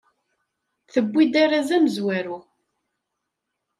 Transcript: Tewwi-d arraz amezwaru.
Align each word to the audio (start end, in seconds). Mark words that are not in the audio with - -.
Tewwi-d 0.93 1.33
arraz 1.43 1.69
amezwaru. 1.77 2.37